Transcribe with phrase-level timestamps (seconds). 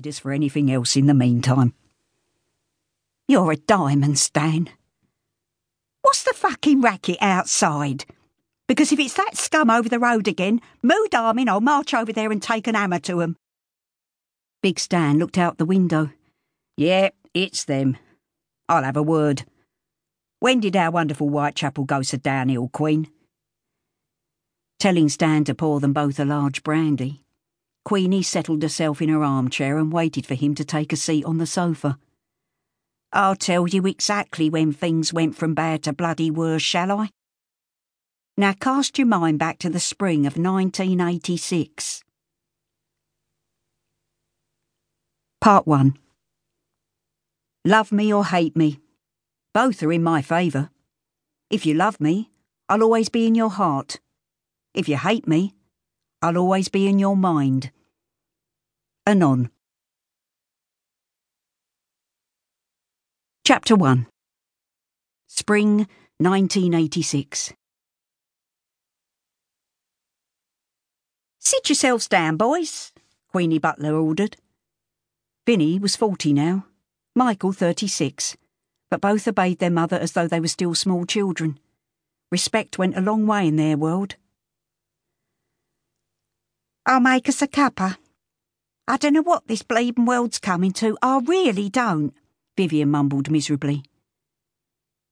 [0.00, 1.74] need us for anything else in the meantime.
[3.28, 4.70] You're a diamond, Stan.
[6.00, 8.06] What's the fucking racket outside?
[8.66, 12.32] Because if it's that scum over the road again, mood arming, I'll march over there
[12.32, 13.36] and take an hammer to 'em.
[14.62, 16.10] Big Stan looked out the window.
[16.78, 17.98] Yeah, it's them.
[18.70, 19.44] I'll have a word.
[20.38, 23.10] When did our wonderful Whitechapel go so downhill, Queen?
[24.78, 27.22] Telling Stan to pour them both a large brandy,
[27.84, 31.38] Queenie settled herself in her armchair and waited for him to take a seat on
[31.38, 31.98] the sofa.
[33.12, 37.10] I'll tell you exactly when things went from bad to bloody worse, shall I?
[38.36, 42.02] Now cast your mind back to the spring of 1986.
[45.40, 45.98] Part 1
[47.64, 48.80] Love me or hate me.
[49.52, 50.70] Both are in my favour.
[51.50, 52.30] If you love me,
[52.68, 54.00] I'll always be in your heart.
[54.72, 55.54] If you hate me,
[56.22, 57.70] I'll always be in your mind.
[59.06, 59.50] Anon.
[63.46, 64.06] Chapter 1
[65.26, 67.54] Spring 1986
[71.38, 72.92] Sit yourselves down, boys,
[73.32, 74.36] Queenie Butler ordered.
[75.46, 76.66] Vinny was 40 now,
[77.16, 78.36] Michael 36,
[78.90, 81.58] but both obeyed their mother as though they were still small children.
[82.30, 84.16] Respect went a long way in their world.
[86.86, 87.96] I'll make us a cuppa.
[88.88, 92.14] I don't know what this bleeding world's coming to, I really don't,
[92.56, 93.84] Vivian mumbled miserably.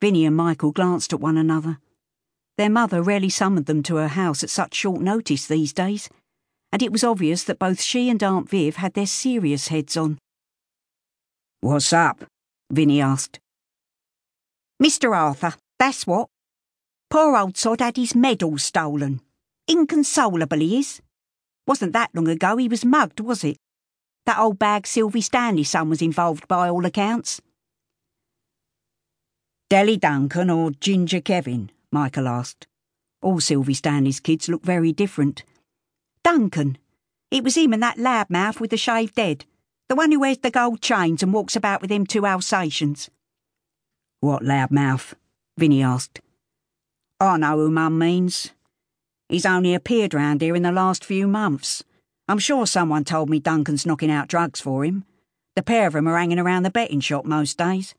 [0.00, 1.78] Vinny and Michael glanced at one another.
[2.56, 6.08] Their mother rarely summoned them to her house at such short notice these days,
[6.72, 10.18] and it was obvious that both she and Aunt Viv had their serious heads on.
[11.60, 12.24] What's up?
[12.70, 13.40] Vinny asked.
[14.82, 15.16] Mr.
[15.16, 16.28] Arthur, that's what.
[17.10, 19.20] Poor old sod had his medals stolen.
[19.66, 21.00] Inconsolable he is.
[21.68, 23.58] Wasn't that long ago he was mugged, was it?
[24.24, 27.42] That old bag Sylvie Stanley's son was involved by all accounts.
[29.70, 31.70] Delly Duncan or Ginger Kevin?
[31.92, 32.66] Michael asked.
[33.20, 35.44] All Sylvie Stanley's kids look very different.
[36.24, 36.78] Duncan.
[37.30, 39.44] It was him and that loudmouth with the shaved head.
[39.90, 43.10] The one who wears the gold chains and walks about with them two Alsatians.
[44.20, 45.12] What loudmouth?
[45.58, 46.22] Vinny asked.
[47.20, 48.52] I know who Mum means.
[49.28, 51.84] He's only appeared round here in the last few months.
[52.28, 55.04] I'm sure someone told me Duncan's knocking out drugs for him.
[55.54, 57.94] The pair of 'em are hanging around the betting shop most days.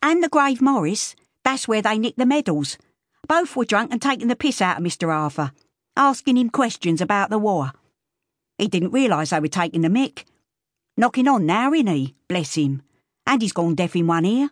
[0.00, 1.16] And the Grave Maurice.
[1.44, 2.78] That's where they nicked the medals.
[3.26, 5.12] Both were drunk and taking the piss out of Mr.
[5.12, 5.52] Arthur,
[5.96, 7.72] asking him questions about the war.
[8.58, 10.24] He didn't realise they were taking the mick.
[10.96, 12.14] Knocking on now, ain't he?
[12.28, 12.82] Bless him.
[13.26, 14.50] And he's gone deaf in one ear.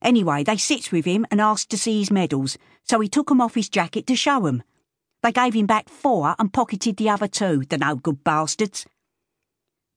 [0.00, 3.40] Anyway, they sits with him and asked to see his medals, so he took 'em
[3.40, 4.62] off his jacket to show 'em.
[5.26, 8.86] They gave him back four and pocketed the other two, the no good bastards.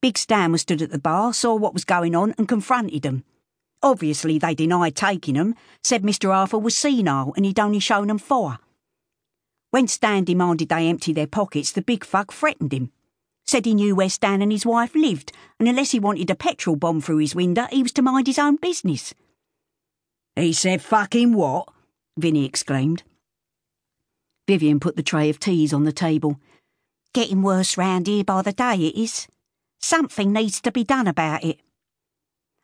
[0.01, 3.23] Big Stan was stood at the bar, saw what was going on, and confronted them.
[3.83, 5.53] Obviously, they denied taking them,
[5.83, 6.33] said Mr.
[6.33, 8.57] Arthur was senile and he'd only shown them four.
[9.69, 12.91] When Stan demanded they empty their pockets, the big fuck threatened him.
[13.45, 16.75] Said he knew where Stan and his wife lived, and unless he wanted a petrol
[16.75, 19.13] bomb through his window, he was to mind his own business.
[20.35, 21.69] He said fucking what?
[22.17, 23.03] Vinny exclaimed.
[24.49, 26.39] Vivian put the tray of teas on the table.
[27.13, 29.27] Getting worse round here by the day, it is.
[29.79, 31.59] Something needs to be done about it.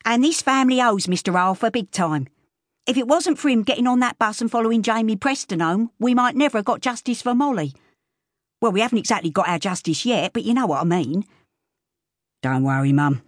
[0.03, 1.35] And this family owes Mr.
[1.35, 2.25] Arthur big time.
[2.87, 6.15] If it wasn't for him getting on that bus and following Jamie Preston home, we
[6.15, 7.71] might never have got justice for Molly.
[8.63, 11.23] Well, we haven't exactly got our justice yet, but you know what I mean.
[12.41, 13.21] Don't worry, Mum.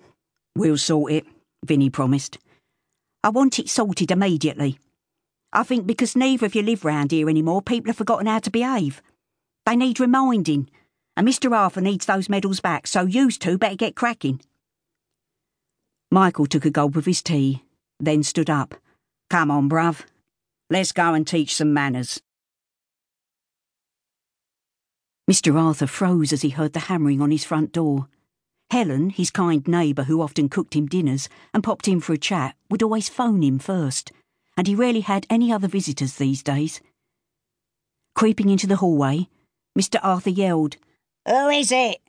[0.55, 1.27] We'll sort it,
[1.63, 2.39] Vinny promised.
[3.23, 4.79] I want it sorted immediately.
[5.57, 8.51] I think because neither of you live round here anymore, people have forgotten how to
[8.51, 9.01] behave.
[9.65, 10.69] They need reminding,
[11.15, 11.51] and Mr.
[11.51, 14.39] Arthur needs those medals back, so yous two better get cracking.
[16.11, 17.63] Michael took a gulp of his tea,
[17.99, 18.75] then stood up.
[19.31, 20.05] Come on, bruv.
[20.69, 22.21] Let's go and teach some manners.
[25.27, 25.59] Mr.
[25.59, 28.07] Arthur froze as he heard the hammering on his front door.
[28.69, 32.55] Helen, his kind neighbour who often cooked him dinners and popped in for a chat,
[32.69, 34.11] would always phone him first
[34.57, 36.81] and he rarely had any other visitors these days.
[38.15, 39.29] Creeping into the hallway,
[39.77, 39.99] Mr.
[40.01, 40.77] Arthur yelled,
[41.27, 41.99] Who is it?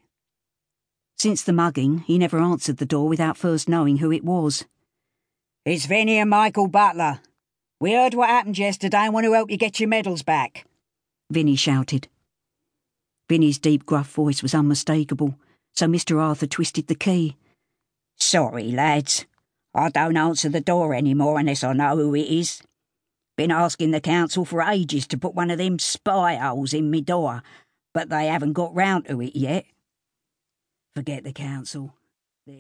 [1.19, 4.65] Since the mugging, he never answered the door without first knowing who it was.
[5.67, 7.21] It's Vinny and Michael Butler.
[7.81, 10.65] We heard what happened yesterday and want to help you get your medals back.
[11.31, 12.09] Vinny shouted.
[13.29, 15.35] Vinny's deep, gruff voice was unmistakable,
[15.75, 16.21] so Mr.
[16.21, 17.37] Arthur twisted the key.
[18.17, 19.27] Sorry, lads.
[19.75, 22.63] I don't answer the door any more unless I know who it is.
[23.37, 27.01] Been asking the council for ages to put one of them spy holes in me
[27.01, 27.43] door,
[27.95, 29.65] but they haven't got round to it yet.
[30.97, 31.95] Forget the council.
[32.47, 32.59] There